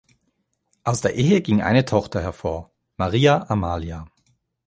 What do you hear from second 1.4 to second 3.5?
ging eine Tochter hervor: Maria